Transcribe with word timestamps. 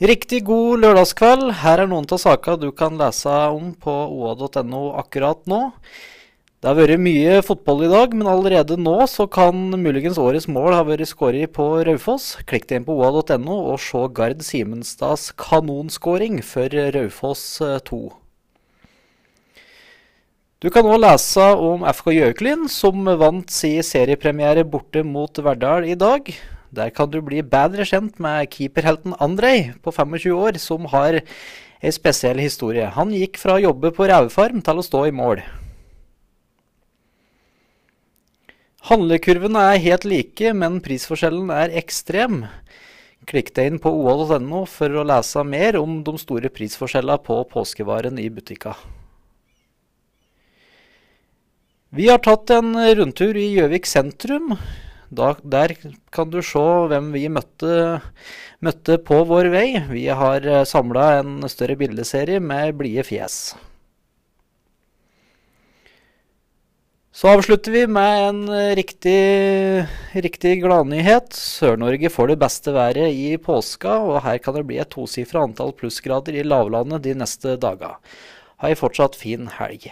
Riktig 0.00 0.46
god 0.48 0.80
lørdagskveld. 0.80 1.50
Her 1.60 1.82
er 1.82 1.88
noen 1.90 2.06
av 2.08 2.16
sakene 2.22 2.56
du 2.56 2.70
kan 2.72 2.94
lese 2.96 3.28
om 3.52 3.74
på 3.76 3.92
oa.no 3.92 4.94
akkurat 4.96 5.42
nå. 5.44 5.58
Det 6.60 6.70
har 6.70 6.78
vært 6.78 7.02
mye 7.04 7.34
fotball 7.44 7.82
i 7.84 7.90
dag, 7.92 8.14
men 8.16 8.30
allerede 8.32 8.78
nå 8.80 8.94
så 9.12 9.26
kan 9.28 9.58
muligens 9.82 10.16
årets 10.16 10.46
mål 10.48 10.72
ha 10.72 10.86
vært 10.88 11.10
skåret 11.10 11.52
på 11.52 11.66
Raufoss. 11.84 12.38
Klikk 12.48 12.64
deg 12.70 12.80
inn 12.80 12.86
på 12.86 12.96
oa.no 12.96 13.58
og 13.74 13.76
se 13.84 14.00
Gard 14.16 14.40
Simenstads 14.44 15.34
kanonskåring 15.36 16.38
for 16.48 16.72
Raufoss 16.96 17.44
2. 17.90 18.00
Du 20.64 20.70
kan 20.72 20.88
òg 20.88 21.02
lese 21.04 21.44
om 21.60 21.84
FK 21.92 22.08
Gjøklin, 22.16 22.64
som 22.72 23.04
vant 23.20 23.52
sin 23.52 23.84
seriepremiere 23.84 24.64
borte 24.64 25.04
mot 25.04 25.44
Verdal 25.44 25.84
i 25.92 25.98
dag. 26.00 26.32
Der 26.70 26.90
kan 26.94 27.10
du 27.10 27.18
bli 27.24 27.42
bedre 27.42 27.86
kjent 27.86 28.20
med 28.22 28.50
keeperhelten 28.54 29.16
Andrej 29.18 29.72
på 29.82 29.90
25 29.90 30.36
år, 30.36 30.58
som 30.62 30.86
har 30.92 31.18
ei 31.20 31.90
spesiell 31.94 32.38
historie. 32.38 32.86
Han 32.94 33.10
gikk 33.16 33.40
fra 33.40 33.56
å 33.56 33.64
jobbe 33.64 33.90
på 33.96 34.06
Raufarm 34.10 34.62
til 34.62 34.78
å 34.78 34.84
stå 34.86 35.06
i 35.08 35.14
mål. 35.14 35.42
Handlekurvene 38.90 39.64
er 39.72 39.82
helt 39.82 40.06
like, 40.08 40.52
men 40.56 40.78
prisforskjellen 40.84 41.50
er 41.52 41.74
ekstrem. 41.80 42.44
Klikk 43.28 43.50
deg 43.56 43.68
inn 43.68 43.80
på 43.82 43.90
oa.no 43.92 44.62
for 44.70 44.94
å 44.94 45.04
lese 45.04 45.42
mer 45.44 45.76
om 45.80 45.98
de 46.06 46.14
store 46.22 46.48
prisforskjellene 46.54 47.20
på 47.26 47.42
påskevaren 47.50 48.16
i 48.22 48.30
butikka. 48.32 48.76
Vi 51.90 52.06
har 52.06 52.22
tatt 52.22 52.52
en 52.54 52.72
rundtur 52.78 53.34
i 53.36 53.50
Gjøvik 53.56 53.88
sentrum. 53.90 54.54
Da, 55.10 55.32
der 55.42 55.74
kan 56.14 56.30
du 56.30 56.38
se 56.46 56.62
hvem 56.90 57.08
vi 57.10 57.24
møtte, 57.32 57.98
møtte 58.62 58.98
på 59.02 59.24
vår 59.26 59.48
vei. 59.50 59.66
Vi 59.90 60.04
har 60.06 60.46
samla 60.70 61.06
en 61.18 61.40
større 61.50 61.74
bildeserie 61.80 62.38
med 62.38 62.76
blide 62.78 63.02
fjes. 63.08 63.40
Så 67.10 67.26
avslutter 67.28 67.74
vi 67.74 67.80
med 67.90 68.20
en 68.28 68.38
riktig, 68.78 69.82
riktig 70.14 70.54
gladnyhet. 70.62 71.34
Sør-Norge 71.34 72.08
får 72.08 72.30
det 72.30 72.36
beste 72.40 72.72
været 72.72 73.10
i 73.10 73.34
påska, 73.36 73.96
og 73.98 74.22
her 74.24 74.38
kan 74.38 74.54
det 74.56 74.62
bli 74.68 74.78
et 74.78 74.88
tosifra 74.94 75.42
antall 75.44 75.74
plussgrader 75.76 76.38
i 76.38 76.46
lavlandet 76.46 77.02
de 77.04 77.16
neste 77.18 77.58
daga. 77.60 77.96
Ha 78.62 78.70
ei 78.70 78.78
fortsatt 78.78 79.18
fin 79.18 79.50
helg. 79.58 79.90